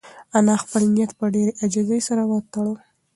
انا 0.37 0.55
خپل 0.63 0.81
نیت 0.95 1.11
په 1.19 1.25
ډېرې 1.33 1.53
عاجزۍ 1.59 1.99
سره 2.07 2.21
وتاړه. 2.25 2.73